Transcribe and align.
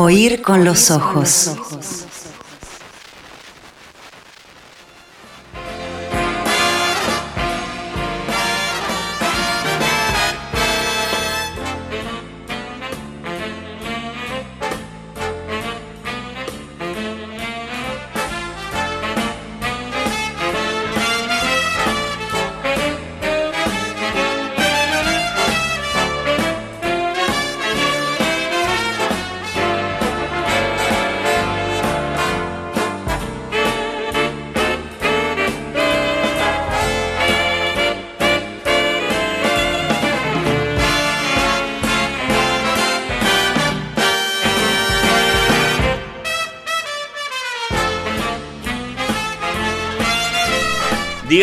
Oír 0.00 0.42
con 0.42 0.64
los 0.64 0.92
ojos. 0.92 1.50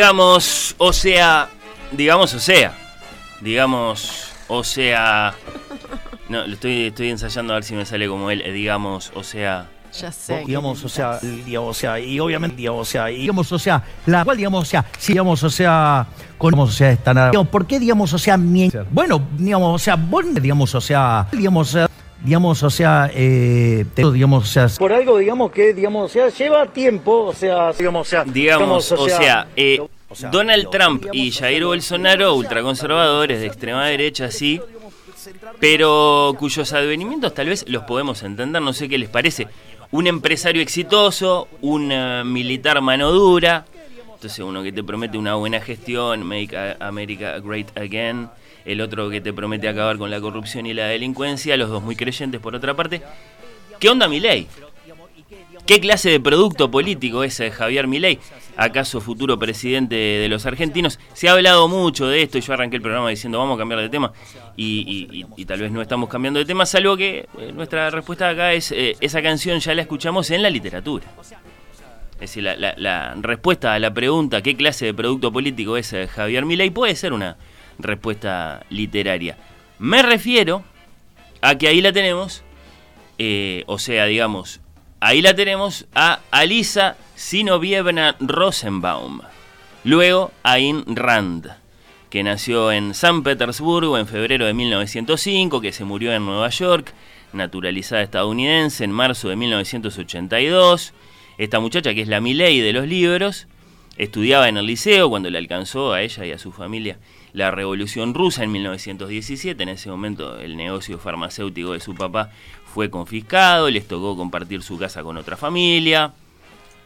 Digamos, 0.06 0.76
o 0.78 0.94
sea, 0.94 1.50
digamos, 1.92 2.32
o 2.36 2.40
sea, 2.40 2.74
digamos, 3.42 4.28
o 4.48 4.64
sea, 4.64 5.34
no, 6.30 6.46
lo 6.46 6.54
estoy, 6.54 6.86
estoy 6.86 7.10
ensayando 7.10 7.54
a 7.54 7.56
ver 7.56 7.64
si 7.64 7.74
me 7.74 7.88
sale 7.88 8.08
como 8.08 8.30
él, 8.30 8.44
eh, 8.46 8.52
digamos, 8.52 9.12
o 9.16 9.24
sea, 9.24 9.66
Ya 10.00 10.12
sé. 10.12 10.44
digamos, 10.46 10.84
o 10.84 10.90
sea, 10.90 11.18
digamos, 11.24 11.76
o 11.76 11.80
sea, 11.80 12.00
y 12.00 12.20
obviamente, 12.20 12.56
digamos, 12.58 12.88
o 12.88 12.92
sea, 12.92 13.10
y 13.10 13.22
digamos, 13.22 13.52
o 13.52 13.58
sea, 13.58 13.82
la 14.06 14.24
cual, 14.24 14.38
digamos, 14.38 14.62
o 14.62 14.66
sea, 14.66 14.86
si 15.00 15.14
digamos, 15.14 15.42
o 15.42 15.50
sea, 15.50 16.06
con, 16.38 16.52
digamos, 16.52 16.70
o 16.70 16.74
sea, 16.74 16.92
esta 16.92 17.12
nada, 17.12 17.32
digamos, 17.32 17.50
¿por 17.50 17.66
qué, 17.66 17.80
digamos, 17.80 18.14
o 18.14 18.20
sea, 18.20 18.38
mi, 18.38 18.72
bueno, 18.92 19.20
digamos, 19.40 19.74
o 19.74 19.84
sea, 19.84 19.96
vos, 19.96 20.24
digamos, 20.40 20.76
o 20.76 20.82
sea, 20.82 21.28
digamos, 21.32 21.70
o 21.70 21.72
sea, 21.80 21.90
digamos, 22.24 22.62
o 22.62 22.70
sea, 22.70 23.10
eh, 23.12 23.86
te- 23.96 24.12
digamos, 24.12 24.44
o 24.44 24.48
sea, 24.48 24.68
por 24.78 24.94
algo, 24.94 25.18
digamos, 25.18 25.52
que, 25.52 25.74
digamos, 25.74 26.12
o 26.12 26.14
sea, 26.14 26.30
lleva 26.30 26.68
tiempo, 26.68 27.26
o 27.26 27.34
sea, 27.34 27.72
digamos, 27.74 28.06
o 28.08 28.10
sea, 28.10 28.24
digamos, 28.24 28.92
o 28.92 29.10
sea, 29.10 29.48
eh, 29.56 29.80
o 30.16 30.18
sea, 30.18 30.30
Donald 30.30 30.70
Trump 30.70 31.08
y 31.12 31.30
Jair 31.30 31.66
Bolsonaro, 31.66 32.36
ultraconservadores 32.36 33.42
de 33.42 33.48
extrema 33.48 33.86
derecha, 33.88 34.32
sí, 34.32 34.62
pero 35.60 36.34
cuyos 36.40 36.72
advenimientos 36.72 37.34
tal 37.34 37.50
vez 37.50 37.66
los 37.68 37.84
podemos 37.84 38.24
entender, 38.24 38.62
no 38.62 38.72
sé 38.72 38.88
qué 38.88 38.98
les 38.98 39.10
parece. 39.10 39.48
Un 39.92 40.08
empresario 40.08 40.62
exitoso, 40.62 41.50
un 41.60 41.92
militar 42.32 42.80
mano 42.80 43.12
dura, 43.12 43.66
entonces 44.14 44.40
uno 44.40 44.64
que 44.64 44.72
te 44.72 44.86
promete 44.86 45.18
una 45.18 45.36
buena 45.36 45.60
gestión, 45.60 46.24
Make 46.24 46.78
America 46.80 47.38
Great 47.40 47.78
Again, 47.78 48.30
el 48.64 48.80
otro 48.80 49.10
que 49.10 49.20
te 49.20 49.34
promete 49.34 49.68
acabar 49.68 49.98
con 49.98 50.10
la 50.10 50.22
corrupción 50.22 50.66
y 50.66 50.74
la 50.74 50.86
delincuencia, 50.86 51.58
los 51.58 51.70
dos 51.70 51.84
muy 51.84 51.98
creyentes 51.98 52.40
por 52.40 52.56
otra 52.56 52.74
parte. 52.74 53.02
¿Qué 53.80 53.90
onda 53.90 54.08
Milei? 54.08 54.48
¿Qué 55.66 55.80
clase 55.80 56.12
de 56.12 56.20
producto 56.20 56.70
político 56.70 57.24
es 57.24 57.40
eh, 57.40 57.50
Javier 57.50 57.88
Milei? 57.88 58.20
¿Acaso 58.56 59.02
futuro 59.02 59.40
presidente 59.40 59.96
de 59.96 60.30
los 60.30 60.46
argentinos? 60.46 61.00
Se 61.14 61.28
ha 61.28 61.32
hablado 61.32 61.68
mucho 61.68 62.08
de 62.08 62.22
esto 62.22 62.38
y 62.38 62.42
yo 62.42 62.54
arranqué 62.54 62.76
el 62.76 62.84
programa 62.84 63.10
diciendo 63.10 63.40
vamos 63.40 63.56
a 63.56 63.58
cambiar 63.58 63.82
de 63.82 63.90
tema 63.90 64.14
y, 64.56 65.26
tal 65.46 65.62
vez 65.62 65.72
no 65.72 65.82
estamos 65.82 66.08
cambiando 66.08 66.40
de 66.40 66.46
tema, 66.46 66.68
salvo 66.68 66.96
que 66.96 67.28
eh, 67.40 67.52
nuestra 67.52 67.90
respuesta 67.90 68.30
acá 68.30 68.54
es 68.54 68.72
eh, 68.72 68.96
esa 69.02 69.24
canción 69.24 69.60
ya 69.60 69.74
la 69.74 69.82
escuchamos 69.82 70.30
en 70.30 70.44
la 70.44 70.52
literatura. 70.52 71.06
Es 72.14 72.20
decir, 72.20 72.44
la, 72.44 73.16
respuesta 73.16 73.74
a 73.74 73.80
la 73.80 73.92
pregunta 73.92 74.44
¿qué 74.44 74.56
clase 74.56 74.86
de 74.86 74.94
producto 74.94 75.34
político 75.34 75.78
es 75.78 75.96
Javier 76.14 76.46
Milei? 76.46 76.70
puede 76.70 76.96
ser 76.96 77.12
una 77.12 77.38
respuesta 77.80 78.64
literaria. 78.70 79.36
Me 79.80 80.04
refiero 80.04 80.64
a 81.42 81.58
que 81.58 81.68
ahí 81.68 81.82
la 81.82 81.92
tenemos, 81.92 82.44
o 83.66 83.80
sea, 83.80 84.06
digamos, 84.06 84.62
ahí 85.06 85.22
la 85.22 85.36
tenemos 85.36 85.86
a 85.94 86.22
Alisa 86.32 86.98
Sinovievna 87.14 88.16
Rosenbaum, 88.20 89.22
luego 89.84 90.32
a 90.42 90.54
Ayn 90.54 90.84
Rand, 90.96 91.48
que 92.10 92.24
nació 92.24 92.72
en 92.72 92.96
San 92.96 93.22
Petersburgo 93.22 94.00
en 94.00 94.08
febrero 94.08 94.48
de 94.48 94.56
1905, 94.56 95.62
que 95.62 95.74
se 95.74 95.86
murió 95.86 96.12
en 96.12 96.26
Nueva 96.26 96.50
York, 96.50 96.92
naturalizada 97.34 98.02
estadounidense 98.02 98.84
en 98.84 98.92
marzo 98.92 99.30
de 99.30 99.36
1982. 99.36 100.94
Esta 101.38 101.60
muchacha, 101.60 101.94
que 101.94 102.02
es 102.02 102.08
la 102.08 102.20
Miley 102.20 102.62
de 102.62 102.74
los 102.74 102.88
libros, 102.88 103.46
estudiaba 103.98 104.50
en 104.50 104.58
el 104.58 104.66
liceo 104.66 105.08
cuando 105.12 105.30
le 105.30 105.38
alcanzó 105.38 105.94
a 105.94 106.02
ella 106.02 106.26
y 106.26 106.32
a 106.32 106.40
su 106.40 106.52
familia 106.52 106.98
la 107.36 107.52
revolución 107.52 108.14
rusa 108.14 108.44
en 108.44 108.52
1917. 108.54 109.62
En 109.62 109.70
ese 109.70 109.90
momento 109.90 110.40
el 110.40 110.56
negocio 110.56 110.98
farmacéutico 110.98 111.74
de 111.74 111.82
su 111.82 111.94
papá 111.94 112.32
fue 112.74 112.90
confiscado, 112.90 113.70
les 113.70 113.88
tocó 113.88 114.16
compartir 114.16 114.64
su 114.64 114.80
casa 114.80 115.04
con 115.04 115.18
otra 115.18 115.36
familia. 115.36 116.14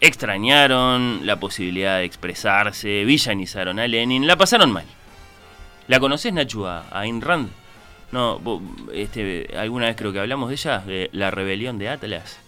Extrañaron 0.01 1.21
la 1.23 1.39
posibilidad 1.39 1.99
de 1.99 2.05
expresarse, 2.05 3.05
villanizaron 3.05 3.79
a 3.79 3.87
Lenin, 3.87 4.25
la 4.25 4.37
pasaron 4.37 4.71
mal. 4.71 4.85
¿La 5.87 5.99
conoces, 5.99 6.33
Nachu, 6.33 6.65
a, 6.65 6.85
Ayn 6.91 7.21
Rand? 7.21 7.49
No, 8.11 8.39
vos, 8.39 8.61
este, 8.91 9.49
alguna 9.55 9.85
vez 9.85 9.95
creo 9.95 10.11
que 10.11 10.19
hablamos 10.19 10.49
de 10.49 10.55
ella, 10.55 10.79
de 10.79 11.09
la 11.13 11.29
rebelión 11.29 11.77
de 11.77 11.89
Atlas. 11.89 12.39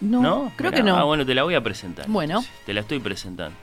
No, 0.00 0.52
creo 0.56 0.72
Mirá, 0.72 0.82
que 0.82 0.90
no. 0.90 0.96
Ah, 0.96 1.04
bueno, 1.04 1.24
te 1.24 1.34
la 1.34 1.42
voy 1.42 1.54
a 1.54 1.62
presentar. 1.62 2.06
Bueno. 2.08 2.44
Te 2.66 2.74
la 2.74 2.80
estoy 2.80 2.98
presentando. 2.98 3.56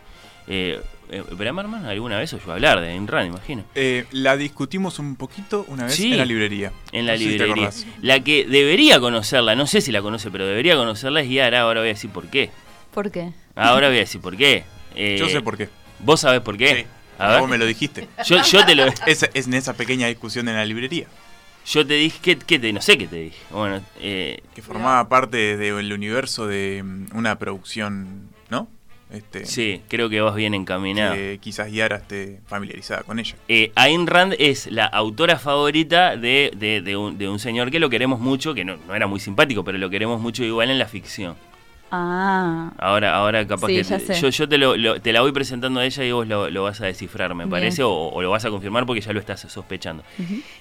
Eh, 0.47 0.81
eh, 1.09 1.23
Bremerman, 1.31 1.85
alguna 1.85 2.17
vez 2.17 2.33
oyó 2.33 2.51
hablar 2.51 2.81
de 2.81 2.89
Ayn 2.89 3.07
Rand, 3.07 3.27
imagino. 3.29 3.63
Eh, 3.75 4.05
la 4.11 4.35
discutimos 4.37 4.99
un 4.99 5.15
poquito 5.15 5.65
una 5.67 5.85
vez 5.85 5.95
Sí. 5.95 6.11
en 6.11 6.17
la 6.17 6.25
librería. 6.25 6.71
En 6.91 7.05
la 7.05 7.13
No 7.13 7.17
si 7.19 7.29
librería. 7.29 7.69
la 8.01 8.19
que 8.21 8.45
debería 8.45 8.99
conocerla, 8.99 9.55
no 9.55 9.67
sé 9.67 9.81
si 9.81 9.91
la 9.91 10.01
conoce, 10.01 10.31
pero 10.31 10.45
debería 10.45 10.75
conocerla 10.75 11.21
es 11.21 11.29
Yara. 11.29 11.61
Ahora 11.61 11.81
voy 11.81 11.89
a 11.89 11.93
decir 11.93 12.09
por 12.09 12.27
qué. 12.27 12.49
¿Por 12.93 13.11
qué? 13.11 13.31
Ahora 13.55 13.87
voy 13.87 13.97
a 13.97 14.01
decir 14.01 14.21
por 14.21 14.35
qué. 14.37 14.63
Eh, 14.95 15.17
Yo 15.19 15.27
sé 15.29 15.41
por 15.41 15.57
qué. 15.57 15.69
¿Vos 15.99 16.21
sabés 16.21 16.41
por 16.41 16.57
qué? 16.57 16.75
Sí. 16.75 16.85
A 17.19 17.27
ver. 17.29 17.39
Vos 17.41 17.49
me 17.49 17.57
lo 17.57 17.65
dijiste. 17.65 18.07
Yo, 18.25 18.41
yo 18.43 18.65
te 18.65 18.75
lo. 18.75 18.85
Es, 19.07 19.23
es 19.33 19.47
en 19.47 19.53
esa 19.53 19.73
pequeña 19.73 20.07
discusión 20.07 20.47
en 20.49 20.55
la 20.55 20.65
librería. 20.65 21.07
Yo 21.65 21.85
te 21.85 21.93
dije. 21.93 22.19
¿qué, 22.21 22.37
qué 22.37 22.59
te, 22.59 22.73
no 22.73 22.81
sé 22.81 22.97
qué 22.97 23.07
te 23.07 23.15
dije. 23.17 23.37
Bueno, 23.51 23.81
eh, 23.99 24.41
Que 24.55 24.61
formaba 24.61 25.07
parte 25.09 25.57
del 25.57 25.93
universo 25.93 26.47
de 26.47 26.81
mm, 26.83 27.15
una 27.15 27.37
producción, 27.39 28.29
¿no? 28.49 28.67
Este, 29.13 29.45
sí, 29.45 29.81
creo 29.87 30.09
que 30.09 30.19
vas 30.21 30.33
bien 30.35 30.53
encaminado. 30.55 31.13
que 31.13 31.37
quizás 31.39 31.71
Yara 31.71 31.97
esté 31.97 32.39
familiarizada 32.47 33.03
con 33.03 33.19
ella. 33.19 33.35
Eh, 33.47 33.71
Ayn 33.75 34.07
Rand 34.07 34.35
es 34.39 34.71
la 34.71 34.85
autora 34.87 35.37
favorita 35.37 36.17
de, 36.17 36.51
de- 36.55 36.81
de 36.81 36.97
un, 36.97 37.17
de 37.17 37.29
un 37.29 37.37
señor 37.39 37.69
que 37.69 37.79
lo 37.79 37.89
queremos 37.91 38.19
mucho, 38.19 38.53
que 38.55 38.65
no, 38.65 38.77
no 38.87 38.95
era 38.95 39.05
muy 39.07 39.19
simpático, 39.19 39.63
pero 39.63 39.77
lo 39.77 39.89
queremos 39.89 40.19
mucho 40.19 40.43
igual 40.43 40.71
en 40.71 40.79
la 40.79 40.87
ficción. 40.87 41.35
Ah, 41.95 42.71
Ahora, 42.79 43.13
ahora 43.13 43.45
capaz 43.45 43.67
Sí, 43.67 43.75
que 43.75 43.83
ya 43.83 43.99
te- 43.99 44.15
sé. 44.15 44.19
yo, 44.21 44.29
yo 44.29 44.49
te, 44.49 44.57
lo, 44.57 44.75
lo- 44.75 44.99
te 44.99 45.13
la 45.13 45.21
voy 45.21 45.31
presentando 45.31 45.79
a 45.79 45.85
ella 45.85 46.03
y 46.03 46.11
vos 46.11 46.27
lo, 46.27 46.49
lo 46.49 46.63
vas 46.63 46.81
a 46.81 46.87
descifrar, 46.87 47.35
me 47.35 47.43
Bien. 47.43 47.51
parece, 47.51 47.83
o, 47.83 47.91
o 47.91 48.19
lo 48.23 48.31
vas 48.31 48.43
a 48.45 48.49
confirmar 48.49 48.87
porque 48.87 49.01
ya 49.01 49.13
lo 49.13 49.19
estás 49.19 49.41
sospechando. 49.41 50.03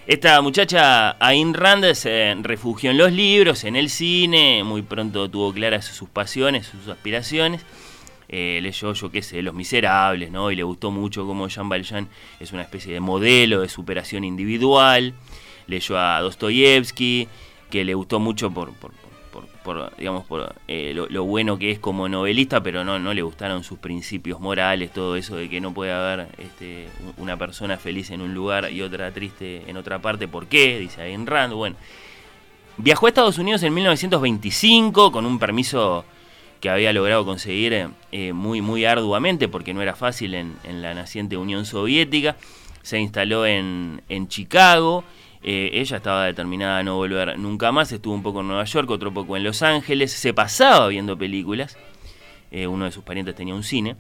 Esta 0.06 0.38
muchacha, 0.42 1.16
Ayn 1.24 1.54
Rand, 1.54 1.94
se 1.94 2.36
refugió 2.42 2.90
en 2.90 2.98
los 2.98 3.12
libros, 3.12 3.64
en 3.64 3.76
el 3.76 3.88
cine, 3.88 4.62
muy 4.62 4.82
pronto 4.82 5.30
tuvo 5.30 5.54
claras 5.54 5.86
sus 5.86 6.10
pasiones, 6.10 6.66
sus 6.66 6.86
aspiraciones. 6.88 7.62
Eh, 8.34 8.60
leyó, 8.62 8.94
yo 8.94 9.10
qué 9.10 9.20
sé, 9.22 9.43
Los 9.43 9.53
Miserables, 9.54 10.31
¿no? 10.31 10.50
Y 10.50 10.56
le 10.56 10.62
gustó 10.62 10.91
mucho 10.91 11.26
cómo 11.26 11.48
Jean 11.48 11.69
Valjean 11.69 12.09
es 12.41 12.53
una 12.53 12.62
especie 12.62 12.93
de 12.93 12.98
modelo 13.00 13.60
de 13.60 13.69
superación 13.69 14.25
individual. 14.25 15.12
Leyó 15.66 15.98
a 15.98 16.20
Dostoyevsky, 16.22 17.28
que 17.70 17.84
le 17.84 17.93
gustó 17.94 18.20
mucho 18.20 18.50
por, 18.50 18.73
por, 18.73 18.90
por- 19.62 19.96
digamos, 19.96 20.25
por 20.25 20.55
eh, 20.67 20.93
lo, 20.94 21.25
bueno 21.25 21.58
que 21.58 21.70
es 21.70 21.79
como 21.79 22.08
novelista, 22.08 22.62
pero 22.62 22.84
no, 22.84 22.99
no 22.99 23.14
le 23.14 23.23
gustaron 23.23 23.62
sus 23.64 23.79
principios 23.79 24.40
morales, 24.40 24.93
todo 24.93 25.14
eso 25.14 25.37
de 25.37 25.49
que 25.49 25.61
no 25.61 25.73
puede 25.73 25.93
haber 25.93 26.28
este, 26.38 26.88
una 27.19 27.37
persona 27.37 27.76
feliz 27.76 28.11
en 28.11 28.23
un 28.23 28.35
lugar 28.35 28.73
y 28.73 28.82
otra 28.82 29.12
triste 29.12 29.62
en 29.69 29.76
otra 29.76 30.00
parte. 30.00 30.26
¿Por 30.26 30.46
qué? 30.46 30.78
Dice 30.81 31.02
Ayn 31.02 31.26
Rand. 31.26 31.52
Bueno, 31.55 31.76
viajó 32.78 33.06
a 33.06 33.08
Estados 33.11 33.38
Unidos 33.38 33.62
en 33.62 33.73
1925 33.75 35.12
con 35.12 35.26
un 35.26 35.38
permiso 35.38 36.05
que 36.62 36.70
había 36.70 36.93
logrado 36.93 37.25
conseguir 37.25 37.73
eh, 37.73 37.88
eh, 38.12 38.32
muy, 38.32 38.62
muy 38.62 38.85
arduamente 38.85 39.49
porque 39.49 39.75
no 39.75 39.82
era 39.82 39.97
fácil 39.97 40.32
en, 40.35 40.56
en 40.62 40.81
la 40.81 40.94
naciente 40.94 41.37
Unión 41.37 41.67
Soviética. 41.67 42.37
Se 42.82 43.00
instaló 43.00 43.44
en, 43.44 44.00
en 44.09 44.29
Chicago. 44.29 45.03
eh, 45.43 45.70
ella 45.75 45.97
estaba 45.97 46.25
determinada 46.25 46.79
a 46.79 46.82
no 46.85 46.94
volver 46.94 47.37
nunca 47.37 47.73
más. 47.73 47.91
Estuvo 47.91 48.14
un 48.14 48.23
poco 48.23 48.41
en 48.43 48.49
Nueva 48.49 48.62
York, 48.64 48.88
otro 48.91 49.12
poco 49.12 49.37
en 49.37 49.43
Los 49.43 49.61
Ángeles. 49.62 50.12
Se 50.12 50.32
pasaba 50.32 50.87
viendo 50.87 51.19
películas. 51.19 51.76
uno 52.53 52.85
de 52.85 52.93
sus 52.93 53.03
parientes 53.03 53.35
tenía 53.35 53.56
un 53.56 53.64
cine. 53.64 53.97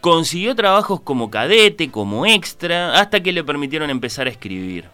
Consiguió 0.00 0.54
trabajos 0.54 1.00
como 1.00 1.28
cadete, 1.28 1.90
como 1.90 2.24
extra, 2.24 3.00
hasta 3.00 3.20
que 3.20 3.32
le 3.32 3.42
permitieron 3.42 3.90
empezar 3.90 4.28
a 4.28 4.30
escribir. 4.30 4.93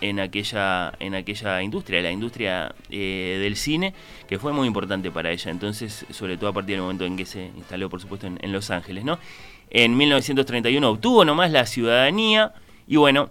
En 0.00 0.20
aquella, 0.20 0.92
en 1.00 1.14
aquella 1.14 1.62
industria, 1.62 2.02
la 2.02 2.10
industria 2.10 2.74
eh, 2.90 3.38
del 3.40 3.56
cine, 3.56 3.94
que 4.28 4.38
fue 4.38 4.52
muy 4.52 4.66
importante 4.66 5.10
para 5.10 5.30
ella. 5.30 5.50
Entonces, 5.50 6.06
sobre 6.10 6.36
todo 6.36 6.50
a 6.50 6.52
partir 6.52 6.76
del 6.76 6.82
momento 6.82 7.04
en 7.04 7.16
que 7.16 7.26
se 7.26 7.46
instaló, 7.56 7.88
por 7.88 8.00
supuesto, 8.00 8.26
en, 8.26 8.52
Los 8.52 8.70
Ángeles, 8.70 9.04
¿no? 9.04 9.18
En 9.70 9.96
1931 9.96 10.88
obtuvo 10.88 11.24
nomás 11.24 11.50
la 11.50 11.66
ciudadanía 11.66 12.52
y 12.86 12.96
bueno, 12.96 13.30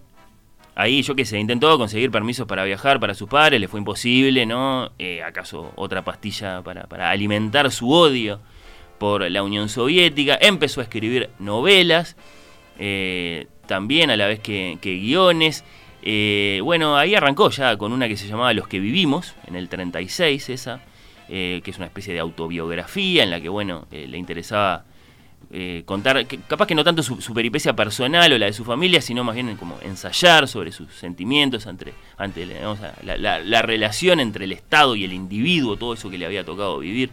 ahí 0.76 1.02
yo 1.02 1.16
qué 1.16 1.24
sé, 1.24 1.40
intentó 1.40 1.78
conseguir 1.78 2.12
permisos 2.12 2.46
para 2.46 2.66
viajar 2.66 3.00
para 3.00 3.14
sus 3.14 3.30
padres, 3.30 3.60
le 3.62 3.68
fue 3.68 3.80
imposible, 3.80 4.46
¿no? 4.46 4.92
Eh, 5.00 5.24
¿Acaso 5.24 5.72
otra 5.76 6.04
pastilla 6.04 6.62
para, 6.62 7.10
alimentar 7.10 7.72
su 7.72 7.90
odio 7.90 8.42
por 8.98 9.30
la 9.30 9.44
Unión 9.44 9.70
Soviética? 9.70 10.38
Empezó 10.42 10.82
a 10.82 10.84
escribir 10.84 11.30
novelas, 11.40 12.18
eh, 12.80 13.48
también 13.66 14.10
a 14.10 14.18
la 14.18 14.28
vez 14.28 14.40
que 14.40 14.78
guiones. 14.82 15.64
Eh, 16.07 16.62
bueno, 16.63 16.98
ahí 16.98 17.16
arrancó 17.16 17.50
ya 17.50 17.75
con 17.78 17.92
una 17.92 18.07
que 18.07 18.16
se 18.16 18.28
llamaba 18.28 18.54
Los 18.54 18.68
que 18.68 18.80
vivimos, 18.80 19.34
en 19.48 19.56
el 19.56 19.68
36 19.68 20.50
esa, 20.50 20.80
eh, 21.28 21.62
que 21.63 21.72
es 21.72 21.78
una 21.78 21.88
especie 21.88 22.13
de 22.13 22.19
autobiografía 22.19 23.24
en 23.24 23.31
la 23.31 23.42
que, 23.42 23.50
bueno, 23.50 23.88
eh, 23.92 24.07
le 24.07 24.18
interesaba 24.18 24.86
contar, 25.86 26.25
capaz 26.48 26.66
que 26.66 26.75
no 26.75 26.84
tanto 26.84 27.02
su, 27.02 27.34
peripecia 27.34 27.74
personal 27.74 28.34
o 28.34 28.38
la 28.38 28.48
de 28.48 28.52
su 28.52 28.66
familia, 28.66 29.00
sino 29.00 29.24
más 29.24 29.36
bien 29.36 29.56
como 29.56 29.78
ensayar 29.84 30.50
sobre 30.50 30.74
sus 30.74 30.94
sentimientos 30.94 31.66
ante, 31.66 31.94
ante 32.18 32.46
la, 32.46 33.40
la, 33.40 33.62
relación 33.62 34.19
entre 34.19 34.46
el 34.46 34.51
Estado 34.51 34.98
y 34.98 35.06
el 35.06 35.13
individuo, 35.13 35.78
todo 35.78 35.94
eso 35.94 36.10
que 36.10 36.18
le 36.18 36.25
había 36.25 36.44
tocado 36.44 36.80
vivir 36.80 37.10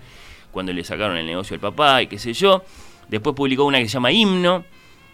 cuando 0.51 0.73
le 0.73 0.83
sacaron 0.83 1.17
el 1.19 1.27
negocio 1.27 1.55
al 1.55 1.61
papá 1.61 2.03
y 2.03 2.09
qué 2.09 2.19
sé 2.19 2.33
yo. 2.33 2.65
Después 3.09 3.37
publicó 3.37 3.65
una 3.65 3.79
que 3.79 3.85
se 3.85 3.93
llama 3.93 4.11
Himno, 4.11 4.65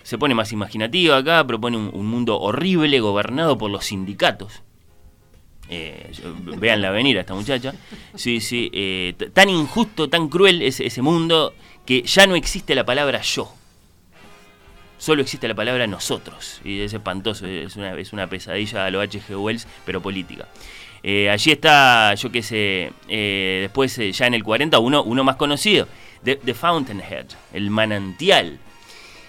se 0.09 0.17
pone 0.17 0.35
más 0.35 0.53
imaginativa 0.53 1.19
acá, 1.19 1.47
propone 1.47 1.77
un, 1.77 2.07
mundo 2.07 2.41
horrible 2.41 2.99
gobernado 2.99 3.59
por 3.59 3.71
los 3.71 3.85
sindicatos. 3.85 4.63
Eh, 5.69 6.11
la 6.79 6.91
venir 6.91 7.19
a 7.19 7.21
esta 7.21 7.35
muchacha. 7.35 7.75
Sí, 8.15 8.41
sí, 8.41 8.71
eh, 8.73 9.13
tan 9.35 9.51
injusto, 9.51 10.09
tan 10.09 10.31
cruel 10.31 10.63
es 10.63 10.81
ese 10.81 11.03
mundo 11.03 11.53
que 11.85 12.05
ya 12.05 12.27
no 12.27 12.37
existe 12.37 12.75
la 12.75 12.87
palabra 12.87 13.21
yo. 13.21 13.53
Solo 14.97 15.21
existe 15.21 15.47
la 15.47 15.55
palabra 15.55 15.87
nosotros. 15.87 16.63
Y 16.65 16.81
es 16.81 16.95
espantoso, 16.95 17.47
es 17.47 17.77
una, 17.77 17.93
es 17.93 18.15
una 18.15 18.31
pesadilla 18.31 18.87
a 18.87 18.91
lo 18.91 19.03
H.G. 19.03 19.37
Wells, 19.37 19.69
pero 19.85 20.01
política. 20.01 20.49
Eh, 21.03 21.29
allí 21.29 21.51
está, 21.51 22.15
yo 22.15 22.33
qué 22.33 22.43
sé, 22.43 22.93
eh, 23.09 23.59
después 23.61 23.95
ya 24.17 24.27
en 24.27 24.33
el 24.33 24.43
40, 24.43 24.79
uno, 24.79 25.03
uno 25.03 25.23
más 25.23 25.37
conocido, 25.37 25.87
The 26.25 26.55
Fountainhead, 26.55 27.27
el 27.53 27.69
manantial 27.69 28.59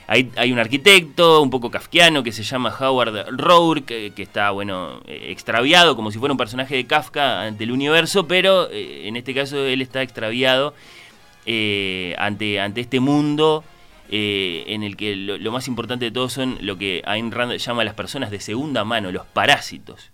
hay, 0.09 0.51
un 0.51 0.57
arquitecto 0.57 1.39
un 1.39 1.51
poco 1.51 1.69
kafkiano 1.69 2.23
que 2.23 2.31
se 2.31 2.41
llama 2.41 2.75
Howard 2.79 3.27
Rourke, 3.29 4.11
que, 4.15 4.23
está, 4.23 4.49
bueno, 4.49 5.01
eh, 5.05 5.27
extraviado 5.29 5.95
como 5.95 6.09
si 6.09 6.17
fuera 6.17 6.33
un 6.33 6.37
personaje 6.37 6.75
de 6.75 6.87
Kafka 6.87 7.43
ante 7.43 7.65
el 7.65 7.71
universo, 7.71 8.27
pero 8.27 8.71
eh, 8.71 9.07
en 9.07 9.17
este 9.17 9.35
caso 9.35 9.63
él 9.63 9.83
está 9.83 10.01
extraviado 10.01 10.73
eh, 11.45 12.15
ante, 12.17 12.59
ante 12.59 12.81
este 12.81 12.99
mundo 12.99 13.63
en 14.11 14.81
el 14.81 14.97
que 14.97 15.15
lo, 15.15 15.51
más 15.51 15.67
importante 15.67 16.05
de 16.05 16.11
todo 16.11 16.29
son 16.29 16.57
lo 16.61 16.79
que 16.79 17.03
Ayn 17.05 17.31
Rand 17.31 17.57
llama 17.57 17.83
las 17.83 17.93
personas 17.93 18.31
de 18.31 18.39
segunda 18.39 18.83
mano, 18.83 19.11
los 19.11 19.27
parásitos, 19.27 20.09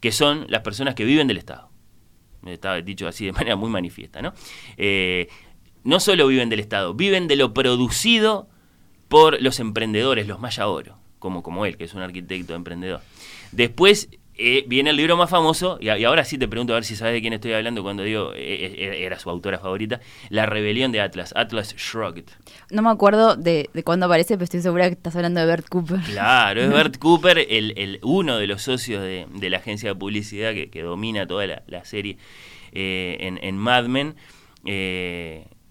que 0.00 0.12
son 0.12 0.44
las 0.50 0.60
personas 0.60 0.94
que 0.94 1.06
viven 1.06 1.26
del 1.26 1.38
Estado. 1.38 1.70
Está 2.44 2.74
dicho 2.82 3.08
así 3.08 3.24
de 3.24 3.32
manera 3.32 3.56
muy 3.56 3.70
manifiesta, 3.70 4.20
¿no? 4.20 4.34
no 5.82 6.00
solo 6.00 6.26
viven 6.26 6.50
del 6.50 6.60
Estado, 6.60 6.92
viven 6.92 7.26
de 7.26 7.36
lo 7.36 7.54
producido 7.54 8.50
por 9.10 9.42
los 9.42 9.58
emprendedores, 9.58 10.28
los 10.28 10.38
Maya 10.38 10.68
Oro, 10.68 10.96
como, 11.18 11.42
como 11.42 11.66
él, 11.66 11.76
que 11.76 11.82
es 11.82 11.94
un 11.94 12.00
arquitecto 12.00 12.54
emprendedor. 12.54 13.00
Después 13.50 14.08
eh, 14.36 14.62
viene 14.68 14.90
el 14.90 14.96
libro 14.96 15.16
más 15.16 15.28
famoso, 15.28 15.78
y, 15.80 15.88
ahora 15.88 16.24
sí 16.24 16.38
te 16.38 16.46
pregunto 16.46 16.72
a 16.72 16.76
ver 16.76 16.84
si 16.84 16.94
sabes 16.94 17.14
de 17.14 17.20
quién 17.20 17.32
estoy 17.32 17.52
hablando 17.52 17.82
cuando 17.82 18.04
digo, 18.04 18.32
eh, 18.36 18.38
eh, 18.38 19.04
era 19.04 19.18
su 19.18 19.28
autora 19.28 19.58
favorita, 19.58 20.00
La 20.28 20.46
rebelión 20.46 20.92
de 20.92 21.00
Atlas, 21.00 21.32
Atlas 21.34 21.74
Shrugged. 21.76 22.26
No 22.70 22.82
me 22.82 22.90
acuerdo 22.90 23.34
de, 23.34 23.68
de 23.74 23.82
cuándo 23.82 24.06
aparece, 24.06 24.34
pero 24.34 24.44
estoy 24.44 24.62
segura 24.62 24.86
que 24.86 24.92
estás 24.92 25.16
hablando 25.16 25.40
de 25.40 25.46
Bert 25.46 25.68
Cooper. 25.68 25.98
Claro, 26.02 26.62
es 26.62 26.70
Bert 26.72 26.98
Cooper, 26.98 27.38
el, 27.38 27.74
el, 27.76 27.98
uno 28.04 28.38
de 28.38 28.46
los 28.46 28.62
socios 28.62 29.02
de, 29.02 29.50
la 29.50 29.56
agencia 29.56 29.88
de 29.88 29.96
publicidad 29.96 30.54
que, 30.54 30.70
que 30.70 30.82
domina 30.82 31.26
toda 31.26 31.48
la, 31.48 31.84
serie 31.84 32.16
en, 32.70 33.40
en, 33.42 33.58
Mad 33.58 33.86
Men 33.86 34.14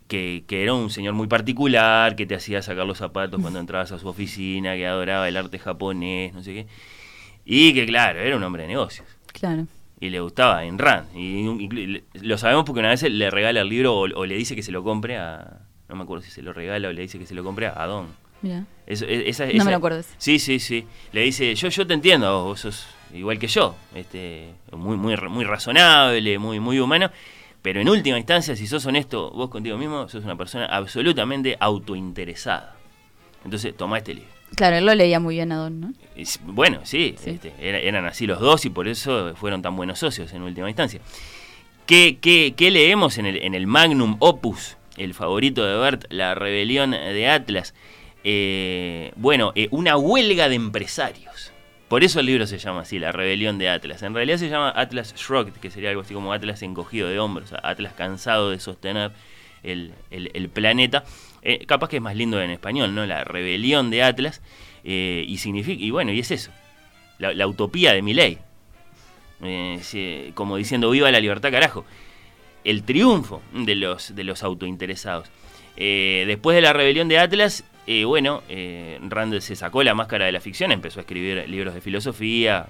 que, 0.09 0.43
era 0.49 0.73
un 0.73 0.89
señor 0.89 1.13
muy 1.13 1.27
particular, 1.27 2.15
que 2.15 2.25
te 2.25 2.35
hacía 2.35 2.61
sacar 2.61 2.85
los 2.85 2.97
zapatos 2.97 3.39
cuando 3.39 3.59
entrabas 3.59 3.91
a 3.91 3.99
su 3.99 4.07
oficina, 4.07 4.75
que 4.75 4.85
adoraba 4.85 5.29
el 5.29 5.37
arte 5.37 5.59
japonés, 5.59 6.33
no 6.33 6.43
sé 6.43 6.53
qué. 6.53 6.67
Y 7.45 7.73
que, 7.73 7.85
claro, 7.85 8.19
era 8.19 8.35
un 8.35 8.43
hombre 8.43 8.63
de 8.63 8.69
negocios. 8.69 9.07
Claro. 9.31 9.67
Y 9.99 10.09
le 10.09 10.19
gustaba 10.19 10.65
en 10.65 10.77
Rand. 10.77 11.15
Y, 11.15 12.03
lo 12.21 12.37
sabemos 12.37 12.65
porque 12.65 12.79
una 12.79 12.89
vez 12.89 13.03
le 13.03 13.29
regala 13.29 13.61
el 13.61 13.69
libro 13.69 13.95
o, 13.97 14.25
le 14.25 14.35
dice 14.35 14.55
que 14.55 14.63
se 14.63 14.71
lo 14.71 14.83
compre 14.83 15.17
a. 15.17 15.59
No 15.87 15.95
me 15.95 16.03
acuerdo 16.03 16.23
si 16.23 16.31
se 16.31 16.41
lo 16.41 16.53
regala 16.53 16.89
o 16.89 16.91
le 16.91 17.01
dice 17.01 17.17
que 17.17 17.25
se 17.25 17.35
lo 17.35 17.43
compre 17.43 17.67
a 17.67 17.85
Don. 17.85 18.07
Mira. 18.41 18.65
no 18.87 19.65
me 19.65 19.71
lo 19.71 19.77
acuerdo. 19.77 20.03
Sí, 20.17 20.39
sí, 20.39 20.59
sí. 20.59 20.85
Le 21.11 21.21
dice, 21.21 21.53
yo, 21.55 21.69
yo 21.69 21.85
te 21.85 21.93
entiendo, 21.93 22.45
vos 22.45 22.61
sos 22.61 22.87
igual 23.13 23.37
que 23.37 23.47
yo. 23.47 23.75
Este, 23.93 24.53
muy, 24.71 24.97
muy, 24.97 25.15
muy 25.17 25.43
razonable, 25.43 26.39
muy, 26.39 26.59
muy 26.59 26.79
humano. 26.79 27.11
Pero 27.61 27.81
en 27.81 27.89
última 27.89 28.17
instancia, 28.17 28.55
si 28.55 28.67
sos 28.67 28.85
honesto 28.85 29.31
vos 29.31 29.49
contigo 29.49 29.77
mismo, 29.77 30.07
sos 30.07 30.23
una 30.23 30.37
persona 30.37 30.65
absolutamente 30.65 31.57
autointeresada. 31.59 32.75
Entonces, 33.43 33.75
toma 33.75 33.97
este 33.97 34.13
libro. 34.13 34.29
Claro, 34.55 34.77
él 34.77 34.85
lo 34.85 34.95
leía 34.95 35.19
muy 35.19 35.35
bien 35.35 35.51
a 35.51 35.57
Don, 35.57 35.79
¿no? 35.79 35.93
bueno, 36.43 36.79
sí, 36.83 37.15
este, 37.23 37.53
eran 37.59 38.05
así 38.05 38.25
los 38.25 38.39
dos 38.39 38.65
y 38.65 38.69
por 38.69 38.87
eso 38.87 39.35
fueron 39.35 39.61
tan 39.61 39.75
buenos 39.75 39.99
socios 39.99 40.33
en 40.33 40.41
última 40.41 40.67
instancia. 40.67 40.99
¿Qué, 41.85 42.17
qué, 42.19 42.71
leemos 42.71 43.17
en 43.17 43.25
el, 43.25 43.37
en 43.37 43.55
el 43.55 43.67
Magnum 43.67 44.17
Opus, 44.19 44.77
el 44.97 45.13
favorito 45.13 45.65
de 45.65 45.77
Bert, 45.77 46.05
La 46.09 46.35
Rebelión 46.35 46.91
de 46.91 47.27
Atlas? 47.27 47.73
Eh, 48.23 49.11
bueno, 49.15 49.53
eh, 49.55 49.69
una 49.71 49.97
huelga 49.97 50.49
de 50.49 50.55
empresarios. 50.55 51.28
Por 51.89 52.03
eso 52.03 52.19
el 52.19 52.27
libro 52.27 52.45
se 52.45 52.59
llama 52.59 52.81
así, 52.81 52.99
La 52.99 53.11
rebelión 53.11 53.57
de 53.57 53.67
Atlas. 53.67 54.03
En 54.03 54.13
realidad 54.13 54.37
se 54.37 54.47
llama 54.47 54.71
Atlas 54.75 55.15
Shrugged, 55.15 55.53
que 55.53 55.71
sería 55.71 55.89
algo 55.89 56.03
así 56.03 56.13
como 56.13 56.31
Atlas 56.31 56.61
encogido 56.61 57.09
de 57.09 57.17
hombros, 57.17 57.51
Atlas 57.63 57.93
cansado 57.93 58.51
de 58.51 58.59
sostener 58.59 59.11
el, 59.63 60.49
planeta. 60.53 61.03
Eh, 61.41 61.65
capaz 61.65 61.89
que 61.89 61.95
es 61.95 62.01
más 62.01 62.15
lindo 62.15 62.39
en 62.39 62.51
español, 62.51 62.93
¿no? 62.93 63.07
La 63.07 63.23
rebelión 63.23 63.89
de 63.89 64.03
Atlas. 64.03 64.41
Eh, 64.83 65.25
y 65.27 65.39
significa, 65.39 65.83
y 65.83 65.89
bueno, 65.89 66.11
y 66.11 66.19
es 66.19 66.29
eso, 66.29 66.51
la, 67.17 67.47
utopía 67.47 67.91
de 67.93 68.03
mi 68.03 68.13
ley. 68.13 68.37
Eh, 69.41 70.31
como 70.35 70.57
diciendo, 70.57 70.91
viva 70.91 71.09
la 71.09 71.19
libertad, 71.19 71.49
carajo. 71.49 71.85
El 72.63 72.83
triunfo 72.83 73.41
de 73.51 73.73
los, 73.73 74.15
de 74.15 74.23
los 74.23 74.43
autointeresados. 74.43 75.27
después 75.75 76.53
de 76.53 76.61
la 76.61 76.71
rebelión 76.71 77.07
de 77.07 77.17
Atlas, 77.17 77.63
bueno, 78.05 78.43
eh, 78.49 78.99
Rand 79.01 79.39
se 79.39 79.55
sacó 79.55 79.81
la 79.83 79.95
máscara 79.95 80.25
de 80.25 80.31
la 80.31 80.39
ficción, 80.39 80.71
empezó 80.71 80.99
a 80.99 81.01
escribir 81.01 81.49
libros 81.49 81.73
de 81.73 81.81
filosofía, 81.81 82.67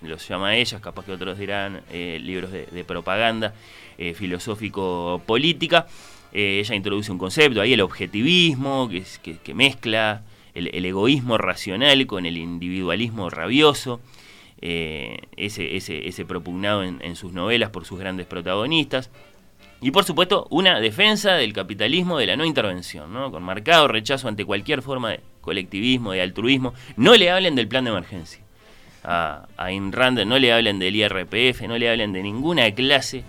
los 0.00 0.26
llama 0.26 0.56
ellas, 0.56 0.80
capaz 0.80 1.04
que 1.04 1.12
otros 1.12 1.38
dirán 1.38 1.82
eh, 1.90 2.18
libros 2.22 2.50
de, 2.52 2.84
propaganda 2.84 3.52
eh, 3.98 4.14
filosófico-política. 4.14 5.86
ella 6.32 6.74
introduce 6.74 7.12
un 7.12 7.18
concepto 7.18 7.60
ahí, 7.60 7.74
el 7.74 7.82
objetivismo, 7.82 8.88
que, 8.88 9.54
mezcla 9.54 10.22
el, 10.54 10.84
egoísmo 10.86 11.36
racional 11.36 12.06
con 12.06 12.24
el 12.24 12.38
individualismo 12.38 13.28
rabioso. 13.28 14.00
ese, 14.58 15.76
ese, 15.76 16.24
propugnado 16.24 16.82
en 16.82 17.16
sus 17.16 17.34
novelas 17.34 17.68
por 17.68 17.84
sus 17.84 17.98
grandes 17.98 18.26
protagonistas. 18.26 19.10
Y 19.82 19.90
por 19.90 20.04
supuesto, 20.04 20.46
una 20.50 20.78
defensa 20.78 21.34
del 21.34 21.52
capitalismo 21.52 22.16
de 22.16 22.26
la 22.26 22.36
no 22.36 22.44
intervención, 22.44 23.12
¿no? 23.12 23.32
con 23.32 23.42
marcado 23.42 23.88
rechazo 23.88 24.28
ante 24.28 24.44
cualquier 24.44 24.80
forma 24.80 25.10
de 25.10 25.20
colectivismo, 25.40 26.12
de 26.12 26.22
altruismo. 26.22 26.72
No 26.96 27.16
le 27.16 27.30
hablen 27.30 27.56
del 27.56 27.66
plan 27.66 27.82
de 27.82 27.90
emergencia. 27.90 28.40
A, 29.02 29.48
a 29.56 29.68
Rand 29.90 30.20
no 30.20 30.38
le 30.38 30.52
hablen 30.52 30.78
del 30.78 30.94
IRPF, 30.94 31.62
no 31.62 31.76
le 31.76 31.90
hablen 31.90 32.12
de 32.12 32.22
ninguna 32.22 32.70
clase 32.70 33.24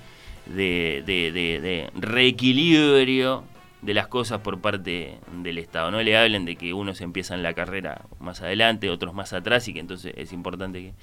de, 0.46 1.02
de, 1.08 1.90
reequilibrio 1.96 3.46
de 3.82 3.94
las 3.96 4.08
cosas 4.08 4.42
por 4.42 4.62
parte 4.62 5.18
del 5.32 5.58
Estado. 5.58 5.90
No 5.90 6.04
le 6.04 6.16
hablen 6.16 6.46
de 6.46 6.56
que 6.56 6.72
unos 6.72 7.02
empiezan 7.02 7.42
la 7.42 7.56
carrera 7.56 8.04
más 8.20 8.42
adelante, 8.42 8.92
otros 8.92 9.16
más 9.16 9.34
atrás 9.34 9.68
y 9.70 9.74
que 9.74 9.80
entonces 9.80 10.14
es 10.16 10.32
importante 10.32 10.94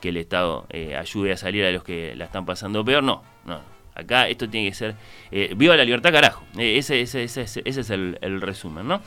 que, 0.00 0.08
el 0.10 0.18
Estado 0.18 0.66
eh, 0.68 0.96
ayude 0.96 1.32
a 1.32 1.36
salir 1.38 1.64
a 1.64 1.70
los 1.70 1.84
que 1.84 2.14
la 2.16 2.26
están 2.26 2.44
pasando 2.44 2.84
peor. 2.84 3.02
No, 3.02 3.22
no 3.46 3.79
Acá 4.00 4.28
esto 4.28 4.48
tiene 4.48 4.70
que 4.70 4.74
ser, 4.74 4.94
eh, 5.30 5.52
viva 5.54 5.76
la 5.76 5.84
libertad 5.84 6.10
carajo, 6.10 6.42
eh, 6.56 6.78
ese, 6.78 7.02
es 7.02 7.90
el, 7.90 8.40
resumen, 8.40 8.88
¿no? 8.88 9.02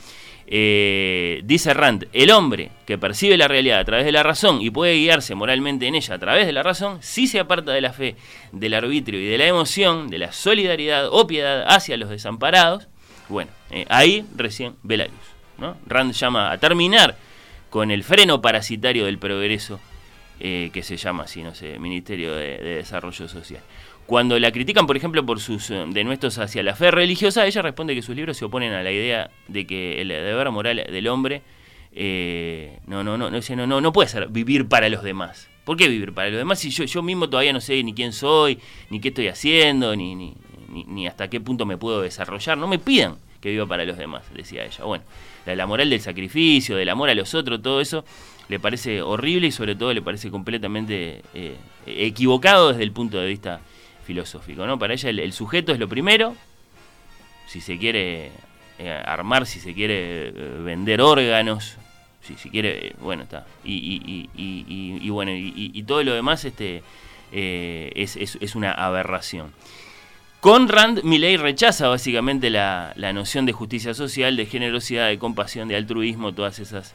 Eh, 0.46 1.40
dice 1.44 1.74
Rand, 1.74 2.06
el 2.12 2.30
hombre 2.30 2.70
que 2.86 2.96
percibe 2.96 3.36
la 3.36 3.48
realidad 3.48 3.80
a 3.80 3.84
través 3.84 4.04
de 4.04 4.12
la 4.12 4.22
razón 4.22 4.60
y 4.60 4.70
puede 4.70 4.94
guiarse 4.94 5.34
moralmente 5.34 5.86
en 5.86 5.94
ella 5.96 6.14
a 6.14 6.18
través 6.18 6.46
de 6.46 6.52
la 6.52 6.62
razón, 6.62 6.98
si 7.02 7.26
se 7.26 7.40
aparta 7.40 7.72
de 7.72 7.80
la 7.80 7.92
fe, 7.92 8.14
del 8.52 8.74
arbitrio 8.74 9.20
y 9.20 9.26
de 9.26 9.38
la 9.38 9.46
emoción, 9.46 10.08
de 10.10 10.18
la 10.18 10.32
solidaridad 10.32 11.08
o 11.10 11.26
piedad 11.26 11.64
hacia 11.66 11.96
los 11.96 12.10
desamparados, 12.10 12.86
bueno, 13.28 13.50
ahí 13.88 14.24
recién 14.36 14.76
ve 14.82 14.98
la 14.98 15.06
luz. 15.06 15.14
¿no? 15.58 15.76
Rand 15.86 16.12
llama 16.12 16.52
a 16.52 16.58
terminar 16.58 17.16
con 17.70 17.90
el 17.90 18.04
freno 18.04 18.40
parasitario 18.40 19.06
del 19.06 19.18
progreso 19.18 19.80
que 20.38 20.82
se 20.82 20.98
llama 20.98 21.22
así, 21.22 21.42
no 21.42 21.54
sé, 21.54 21.78
Ministerio 21.78 22.34
de 22.34 22.58
Desarrollo 22.58 23.28
Social. 23.28 23.62
Cuando 24.06 24.38
la 24.38 24.52
critican, 24.52 24.86
por 24.86 24.96
ejemplo, 24.96 25.24
por 25.24 25.40
sus 25.40 25.70
eh, 25.70 25.84
denuestos 25.88 26.38
hacia 26.38 26.62
la 26.62 26.76
fe 26.76 26.90
religiosa, 26.90 27.46
ella 27.46 27.62
responde 27.62 27.94
que 27.94 28.02
sus 28.02 28.14
libros 28.14 28.36
se 28.36 28.44
oponen 28.44 28.74
a 28.74 28.82
la 28.82 28.92
idea 28.92 29.30
de 29.48 29.66
que 29.66 30.02
el 30.02 30.08
deber 30.08 30.50
moral 30.50 30.76
del 30.76 31.08
hombre 31.08 31.42
eh, 31.92 32.80
no, 32.86 33.02
no, 33.02 33.16
no, 33.16 33.30
no, 33.30 33.66
no, 33.66 33.80
no, 33.80 33.92
puede 33.92 34.08
ser 34.08 34.28
vivir 34.28 34.68
para 34.68 34.90
los 34.90 35.02
demás. 35.02 35.48
¿Por 35.64 35.78
qué 35.78 35.88
vivir 35.88 36.12
para 36.12 36.28
los 36.28 36.36
demás 36.36 36.58
si 36.58 36.68
yo, 36.70 36.84
yo 36.84 37.02
mismo 37.02 37.30
todavía 37.30 37.54
no 37.54 37.60
sé 37.62 37.82
ni 37.82 37.94
quién 37.94 38.12
soy, 38.12 38.58
ni 38.90 39.00
qué 39.00 39.08
estoy 39.08 39.28
haciendo, 39.28 39.96
ni, 39.96 40.14
ni, 40.14 40.34
ni, 40.68 40.84
ni 40.84 41.06
hasta 41.06 41.30
qué 41.30 41.40
punto 41.40 41.64
me 41.64 41.78
puedo 41.78 42.02
desarrollar? 42.02 42.58
No 42.58 42.66
me 42.66 42.78
pidan 42.78 43.16
que 43.40 43.50
viva 43.50 43.66
para 43.66 43.86
los 43.86 43.96
demás, 43.96 44.24
decía 44.34 44.66
ella. 44.66 44.84
Bueno, 44.84 45.04
la, 45.46 45.56
la 45.56 45.66
moral 45.66 45.88
del 45.88 46.00
sacrificio, 46.00 46.76
del 46.76 46.90
amor 46.90 47.08
a 47.08 47.14
los 47.14 47.34
otros, 47.34 47.62
todo 47.62 47.80
eso 47.80 48.04
le 48.48 48.60
parece 48.60 49.00
horrible 49.00 49.46
y 49.46 49.50
sobre 49.50 49.74
todo 49.74 49.94
le 49.94 50.02
parece 50.02 50.30
completamente 50.30 51.22
eh, 51.32 51.56
equivocado 51.86 52.70
desde 52.70 52.82
el 52.82 52.92
punto 52.92 53.18
de 53.18 53.28
vista 53.28 53.60
filosófico. 54.04 54.66
¿no? 54.66 54.78
Para 54.78 54.94
ella 54.94 55.10
el, 55.10 55.32
sujeto 55.32 55.72
es 55.72 55.78
lo 55.78 55.88
primero, 55.88 56.36
si 57.46 57.60
se 57.60 57.78
quiere 57.78 58.30
eh, 58.78 59.02
armar, 59.04 59.46
si 59.46 59.60
se 59.60 59.74
quiere 59.74 60.28
eh, 60.28 60.32
vender 60.64 61.00
órganos, 61.00 61.76
si, 62.22 62.34
si 62.36 62.50
quiere, 62.50 62.88
eh, 62.88 62.96
bueno, 63.00 63.24
está. 63.24 63.46
Y, 63.64 65.08
bueno, 65.10 65.32
y, 65.34 65.82
todo 65.82 66.02
lo 66.02 66.14
demás 66.14 66.44
este, 66.44 66.82
es, 67.32 68.16
es, 68.16 68.54
una 68.54 68.72
aberración. 68.72 69.52
Con 70.40 70.68
Rand, 70.68 71.02
Milley 71.04 71.36
rechaza 71.36 71.88
básicamente 71.88 72.50
la, 72.50 72.92
la, 72.96 73.12
noción 73.12 73.46
de 73.46 73.52
justicia 73.52 73.94
social, 73.94 74.36
de 74.36 74.46
generosidad, 74.46 75.08
de 75.08 75.18
compasión, 75.18 75.68
de 75.68 75.76
altruismo, 75.76 76.32
todas 76.32 76.58
esas 76.58 76.94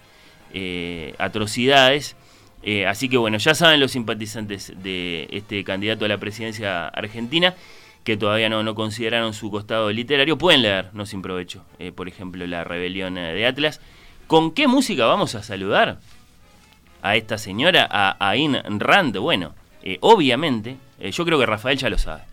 atrocidades. 1.17 2.15
Eh, 2.63 2.85
así 2.85 3.09
que 3.09 3.17
bueno, 3.17 3.37
ya 3.37 3.55
saben 3.55 3.79
los 3.79 3.91
simpatizantes 3.91 4.73
de 4.83 5.27
este 5.31 5.63
candidato 5.63 6.05
a 6.05 6.07
la 6.07 6.17
presidencia 6.17 6.87
argentina 6.87 7.55
que 8.03 8.17
todavía 8.17 8.49
no, 8.49 8.63
no 8.63 8.75
consideraron 8.75 9.33
su 9.33 9.51
costado 9.51 9.91
literario, 9.91 10.37
pueden 10.37 10.61
leer, 10.61 10.89
no 10.93 11.05
sin 11.05 11.21
provecho, 11.21 11.63
eh, 11.79 11.91
por 11.91 12.07
ejemplo, 12.07 12.45
La 12.47 12.63
Rebelión 12.63 13.15
de 13.15 13.45
Atlas. 13.45 13.81
¿Con 14.27 14.51
qué 14.51 14.67
música 14.67 15.05
vamos 15.05 15.35
a 15.35 15.43
saludar 15.43 15.99
a 17.01 17.15
esta 17.15 17.37
señora, 17.37 17.87
a 17.89 18.15
Ayn 18.29 18.57
Rand? 18.79 19.17
Bueno, 19.17 19.53
obviamente, 20.01 20.77
yo 21.11 21.25
creo 21.25 21.39
que 21.39 21.45
Rafael 21.45 21.77
ya 21.77 21.89
lo 21.89 21.97
sabe 21.97 22.23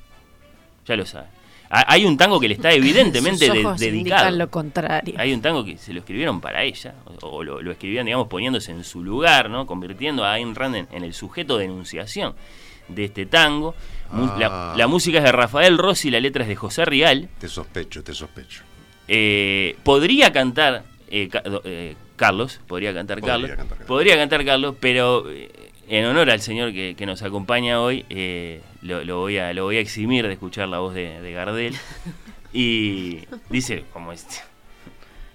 ya 0.86 0.96
lo 0.96 1.04
sabe. 1.04 1.26
Hay 1.70 2.04
un 2.04 2.16
tango 2.16 2.38
que 2.38 2.48
le 2.48 2.54
está 2.54 2.72
evidentemente 2.72 3.50
de, 3.50 3.74
dedicado. 3.78 4.30
lo 4.30 4.50
contrario. 4.50 5.14
Hay 5.18 5.32
un 5.32 5.42
tango 5.42 5.64
que 5.64 5.76
se 5.78 5.92
lo 5.92 6.00
escribieron 6.00 6.40
para 6.40 6.62
ella, 6.62 6.94
o, 7.04 7.28
o 7.28 7.44
lo, 7.44 7.60
lo, 7.60 7.72
escribían, 7.72 8.06
digamos, 8.06 8.28
poniéndose 8.28 8.72
en 8.72 8.84
su 8.84 9.02
lugar, 9.02 9.50
¿no? 9.50 9.66
Convirtiendo 9.66 10.24
a 10.24 10.32
Ayn 10.32 10.54
Rand 10.54 10.76
en, 10.76 10.88
en 10.92 11.04
el 11.04 11.14
sujeto 11.14 11.58
de 11.58 11.64
enunciación 11.64 12.34
de 12.88 13.04
este 13.04 13.26
tango. 13.26 13.74
Ah. 14.10 14.36
La, 14.38 14.74
la, 14.76 14.86
música 14.86 15.18
es 15.18 15.24
de 15.24 15.32
Rafael 15.32 15.78
Rossi, 15.78 16.10
la 16.10 16.20
letra 16.20 16.42
es 16.44 16.48
de 16.48 16.56
José 16.56 16.84
Rial. 16.84 17.28
Te 17.38 17.48
sospecho, 17.48 18.02
te 18.04 18.14
sospecho. 18.14 18.62
Eh, 19.08 19.76
podría 19.82 20.32
cantar 20.32 20.84
eh, 21.08 21.28
eh, 21.64 21.94
Carlos, 22.16 22.60
podría 22.66 22.92
cantar 22.92 23.20
podría 23.20 23.32
Carlos, 23.34 23.50
cantar 23.50 23.68
Carlos, 23.68 23.86
podría 23.86 24.16
cantar 24.16 24.44
Carlos, 24.44 24.74
pero 24.80 25.30
eh, 25.30 25.50
en 25.88 26.04
honor 26.04 26.30
al 26.30 26.40
señor 26.40 26.72
que, 26.72 26.94
que 26.96 27.06
nos 27.06 27.22
acompaña 27.22 27.80
hoy, 27.80 28.04
eh, 28.10 28.60
lo, 28.82 29.04
lo, 29.04 29.18
voy 29.18 29.38
a, 29.38 29.52
lo 29.52 29.64
voy 29.64 29.76
a 29.76 29.80
eximir 29.80 30.26
de 30.26 30.32
escuchar 30.32 30.68
la 30.68 30.78
voz 30.78 30.94
de, 30.94 31.20
de 31.20 31.32
Gardel. 31.32 31.74
Y 32.52 33.20
dice, 33.50 33.84
como 33.92 34.12
este, 34.12 34.36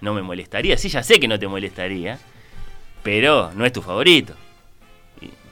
no 0.00 0.12
me 0.12 0.22
molestaría, 0.22 0.76
sí, 0.76 0.88
ya 0.88 1.02
sé 1.02 1.20
que 1.20 1.28
no 1.28 1.38
te 1.38 1.46
molestaría, 1.46 2.18
pero 3.02 3.52
no 3.54 3.64
es 3.64 3.72
tu 3.72 3.80
favorito. 3.80 4.34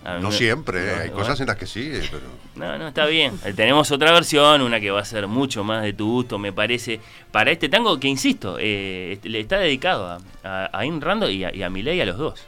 no 0.05 0.33
siempre, 0.33 0.97
no, 0.97 1.03
hay 1.03 1.11
cosas 1.11 1.39
en 1.41 1.47
las 1.47 1.57
que 1.57 1.67
sí, 1.67 1.93
pero... 2.11 2.25
No, 2.57 2.77
no, 2.77 2.89
está 2.89 3.07
bien. 3.07 3.39
Eh, 3.45 3.53
tenemos 3.55 3.91
otra 3.93 4.13
versión, 4.13 4.61
una 4.63 4.81
que 4.81 4.91
va 4.91 5.01
a 5.01 5.05
ser 5.05 5.29
mucho 5.29 5.63
más 5.63 5.83
de 5.83 5.93
tu 5.93 6.11
gusto, 6.11 6.39
me 6.39 6.53
parece, 6.53 7.01
para 7.31 7.53
este 7.53 7.69
tango 7.69 8.01
que, 8.01 8.09
insisto, 8.09 8.57
eh, 8.59 9.19
le 9.23 9.41
está 9.41 9.59
dedicado 9.59 10.07
a, 10.09 10.19
a, 10.43 10.65
a 10.73 10.79
Ayn 10.81 11.01
Rando 11.01 11.31
y 11.31 11.45
a, 11.45 11.55
y 11.55 11.63
a 11.63 11.69
a 11.69 12.07
los 12.07 12.19
dos. 12.19 12.45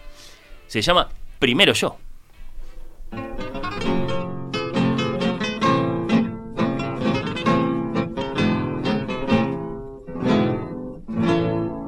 Se 0.66 0.82
llama 0.82 1.08
Primero 1.38 1.72
Yo. 1.74 1.96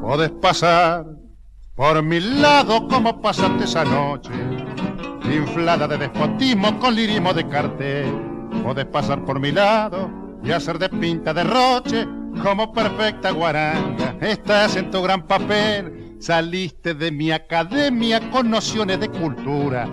Podés 0.04 0.32
pasar 0.32 1.06
por 1.74 2.02
mi 2.02 2.20
lado 2.20 2.86
como 2.88 3.22
pasaste 3.22 3.64
esa 3.64 3.86
noche, 3.86 4.30
inflada 5.24 5.88
de 5.88 5.96
despotismo 5.96 6.78
con 6.78 6.94
lirismo 6.94 7.32
de 7.32 7.48
cartel. 7.48 8.12
Podés 8.62 8.84
pasar 8.84 9.24
por 9.24 9.40
mi 9.40 9.50
lado 9.50 10.10
y 10.44 10.52
hacer 10.52 10.78
de 10.78 10.90
pinta 10.90 11.32
de 11.32 11.44
roche 11.44 12.06
como 12.42 12.70
perfecta 12.70 13.30
guaranga. 13.30 14.14
Estás 14.20 14.76
en 14.76 14.90
tu 14.90 15.00
gran 15.00 15.26
papel, 15.26 16.16
saliste 16.20 16.92
de 16.92 17.10
mi 17.10 17.30
academia 17.32 18.20
con 18.30 18.50
nociones 18.50 19.00
de 19.00 19.08
cultura 19.08 19.88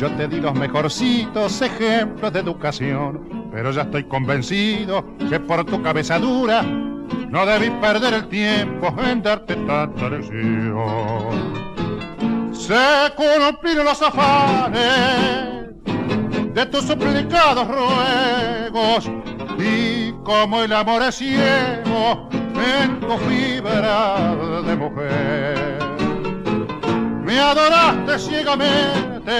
yo 0.00 0.10
te 0.12 0.26
di 0.28 0.40
los 0.40 0.54
mejorcitos 0.54 1.60
ejemplos 1.60 2.32
de 2.32 2.40
educación, 2.40 3.50
pero 3.52 3.70
ya 3.70 3.82
estoy 3.82 4.04
convencido 4.04 5.04
que 5.28 5.38
por 5.38 5.62
tu 5.66 5.82
cabeza 5.82 6.18
dura 6.18 6.64
no 7.30 7.46
debí 7.46 7.70
perder 7.80 8.14
el 8.14 8.28
tiempo 8.28 8.92
en 9.04 9.22
darte 9.22 9.54
tanta 9.54 10.08
lección. 10.08 11.54
Se 12.52 13.12
cumplieron 13.14 13.84
los 13.84 14.02
afanes 14.02 15.70
de 16.52 16.66
tus 16.66 16.84
suplicados 16.84 17.68
ruegos 17.68 19.08
y 19.58 20.12
como 20.24 20.62
el 20.62 20.72
amor 20.72 21.02
es 21.02 21.14
ciego 21.14 22.28
en 22.32 22.98
tu 22.98 23.16
fibra 23.18 24.34
de 24.66 24.76
mujer. 24.76 25.78
Me 27.24 27.38
adoraste 27.38 28.18
ciegamente 28.18 29.32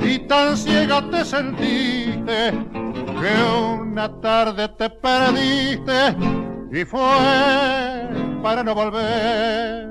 y 0.00 0.18
tan 0.20 0.56
ciega 0.56 1.02
te 1.10 1.22
sentiste 1.22 2.52
que 3.20 3.32
una 3.78 4.08
tarde 4.20 4.68
te 4.68 4.88
perdiste 4.88 6.45
y 6.72 6.84
fue 6.84 7.00
para 8.42 8.62
no 8.62 8.74
volver. 8.74 9.88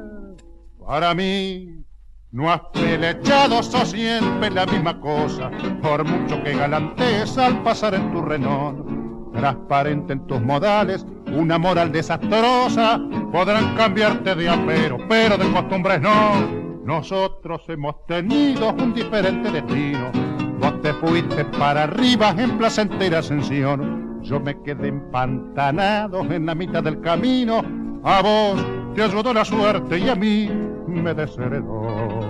Para 0.86 1.14
mí 1.14 1.84
no 2.32 2.52
has 2.52 2.62
pelechado, 2.74 3.64
sos 3.64 3.90
siempre 3.90 4.52
la 4.52 4.66
misma 4.66 5.00
cosa, 5.00 5.50
por 5.82 6.04
mucho 6.04 6.42
que 6.44 6.56
galantes 6.56 7.38
al 7.38 7.62
pasar 7.64 7.96
en 7.96 8.12
tu 8.12 8.22
renón. 8.22 9.32
Transparente 9.34 10.14
en 10.14 10.28
tus 10.28 10.42
modales, 10.42 11.06
una 11.34 11.58
moral 11.58 11.92
desastrosa, 11.92 13.02
podrán 13.32 13.76
cambiarte 13.76 14.34
de 14.36 14.50
apero, 14.50 14.98
pero 15.10 15.38
de 15.38 15.52
costumbres 15.52 16.00
no 16.00 16.66
nosotros 16.86 17.64
hemos 17.68 18.06
tenido 18.06 18.72
un 18.74 18.94
diferente 18.94 19.52
destino. 19.52 20.12
Vos 20.60 20.82
te 20.84 20.94
fuiste 20.94 21.44
para 21.46 21.84
arriba 21.84 22.30
en 22.38 22.60
placentera 22.60 23.20
ascensión. 23.20 24.05
Yo 24.26 24.40
me 24.40 24.60
quedé 24.64 24.88
empantanado 24.88 26.22
en 26.22 26.48
la 26.48 26.56
mitad 26.56 26.82
del 26.82 27.00
camino. 27.02 27.62
A 28.04 28.22
vos 28.24 28.66
te 28.96 29.04
ayudó 29.04 29.32
la 29.34 29.46
suerte 29.46 30.00
y 30.00 30.10
a 30.10 30.16
mí 30.16 30.50
me 30.88 31.14
desheredó. 31.14 32.22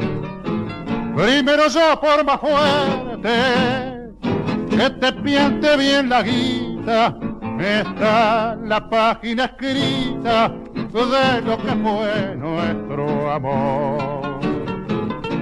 Primero 1.15 1.69
yo 1.69 1.99
por 2.01 2.25
más 2.25 2.39
fuerte, 2.41 3.31
que 4.69 4.89
te 4.89 5.13
piante 5.13 5.77
bien 5.77 6.09
la 6.09 6.21
guita. 6.21 7.17
Está 7.59 8.57
la 8.61 8.89
página 8.89 9.45
escrita 9.45 10.49
de 10.75 11.41
lo 11.41 11.57
que 11.57 11.71
fue 11.71 12.35
nuestro 12.35 13.31
amor 13.31 14.39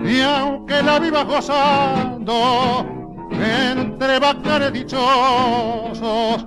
y 0.05 0.21
aunque 0.21 0.83
la 0.83 0.99
viva 0.99 1.23
gozando 1.23 2.92
entre 3.33 4.19
bacanes 4.19 4.73
dichosos 4.73 6.45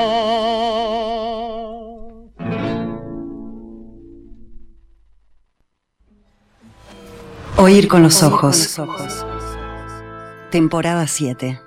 Oír 7.58 7.88
con 7.88 8.02
los 8.02 8.22
ojos. 8.22 8.76
Temporada 10.50 11.06
7. 11.06 11.58